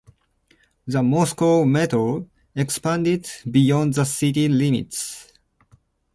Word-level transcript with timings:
The 0.87 1.03
Moscow 1.03 1.63
metro 1.63 2.27
expanded 2.55 3.29
beyond 3.51 3.93
the 3.93 4.03
city 4.03 4.49
limits. 4.49 5.31